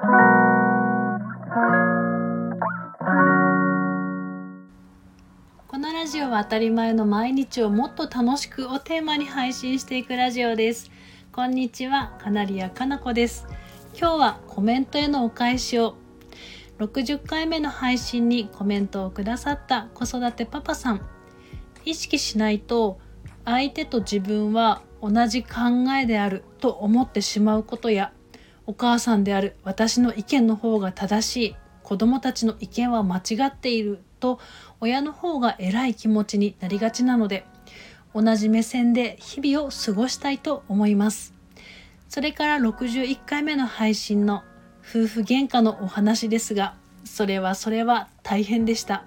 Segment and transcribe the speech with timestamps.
[0.00, 0.06] こ
[5.76, 10.90] のラジオは当たり前の毎日をもっと楽しくをテーマに配信していくラジオです。
[11.32, 13.46] こんにちはカナリアかなこです。
[13.92, 15.96] 今日はコメントへのお返しを。
[16.78, 21.06] 60回目の配信にコメントをくださった子育てパパさん。
[21.84, 22.98] 意識しないと
[23.44, 25.50] 相手と自分は同じ考
[26.02, 28.14] えであると思ってしまうことや
[28.70, 31.56] お母さんである私の意見の方が正しい。
[31.82, 33.98] 子供たちの意見は間違っている。
[34.20, 34.38] と
[34.78, 37.44] 親の方が偉い気持ちになりがちなので
[38.14, 41.34] 同じ目線で日々を過ごしたいと思います。
[42.08, 44.44] それから61回目の配信の
[44.88, 49.02] 夫婦喧嘩のお話ですがそれはそれは大変でした。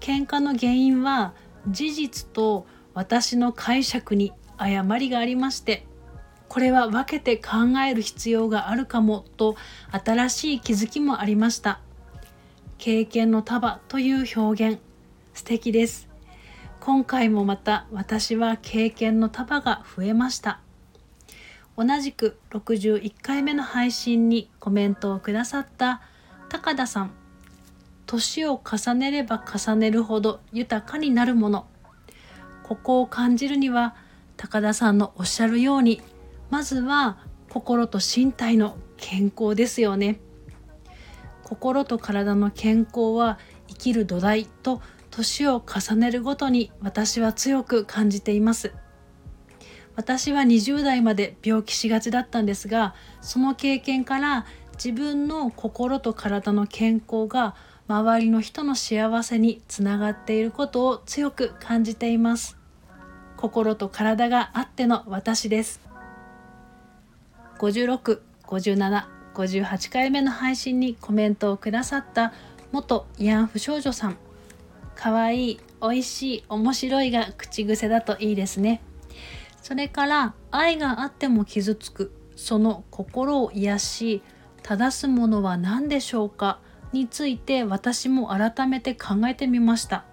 [0.00, 1.34] 喧嘩の原因は
[1.68, 5.86] 事実と私の解釈に誤りがありまして
[6.48, 9.56] これは分けて考える必要があるかもと
[9.90, 11.80] 新しい気づきもありました。
[12.78, 14.80] 経験の束という表現。
[15.32, 16.08] 素敵です。
[16.80, 20.60] 今回もまた私は経験の束が増えました。
[21.76, 26.02] 同じく61回目の配信にコメントをくださった
[26.48, 27.10] 高田さん。
[28.06, 31.66] 年を重ねれば重ねるほど豊かになるもの。
[32.62, 33.96] ここを感じるには
[34.36, 36.00] 高田さんのおっしゃるように
[36.54, 37.18] まずは
[37.50, 40.20] 心と身体の健康ですよね。
[41.42, 44.80] 心と体の健康は生きる土台と
[45.10, 48.72] 年を重ねるごとに私は強く感じています。
[49.96, 57.56] 私は20代まで病気しがちだったんですがその経験から自分の心と体の健康が
[57.88, 62.56] 周りの人の幸せにつながっていることを強く感じています。
[63.36, 65.93] 心と体があっての私です。
[67.64, 72.34] 56、57、58回目の配信にコメントをくださった
[72.72, 74.18] 元慰安婦少女さん
[74.94, 78.82] かわいい、おいしい、面白いが口癖だといいですね。
[79.62, 84.22] それから愛があっても傷つくその心を癒し
[84.62, 86.58] 正すものは何でしょうか
[86.92, 90.04] について私も改めて考えてみました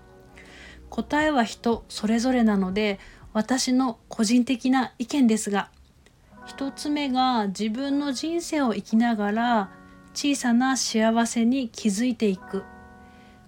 [0.89, 2.97] 答えは人それぞれなので
[3.33, 5.69] 私の個人的な意見ですが
[6.51, 9.69] 一つ目が自分の人生を生きながら
[10.13, 12.65] 小さな幸せに気づいていく。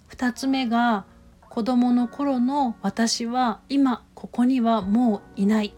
[0.08, 1.04] 二つ目が
[1.50, 5.74] 子供の頃の私は今ここにはもういない。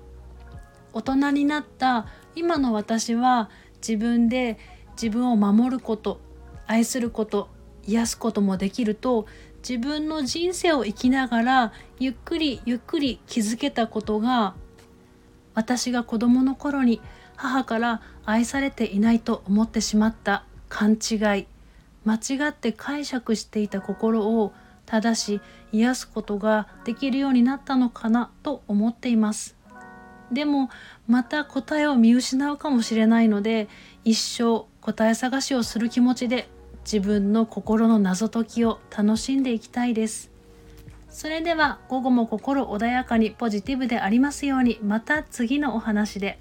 [0.93, 4.59] 大人になった今の私は自分で
[4.91, 6.21] 自分を守ること
[6.67, 7.49] 愛すること
[7.87, 9.25] 癒すこともできると
[9.67, 14.53] 自分の人生を生きながらゆっくりゆっくり気づけたことが
[15.55, 17.01] 私が子供の頃に
[17.35, 20.43] 母から愛されていないと思ってしまった。
[20.69, 21.47] 勘違い。
[22.05, 24.53] 間違って解釈していた心を
[24.85, 29.55] 正し癒すことができるようになったのかなと思っています。
[30.31, 30.69] でも
[31.07, 33.67] また答えを見失うかもしれないので
[34.03, 36.49] 一生答え探しをする気持ちで
[36.83, 40.34] 自分の心の謎解きを楽しんでいきたいです。
[41.15, 46.39] それでは午後も心穏やかにポジティブでありますようにまた次のお話で。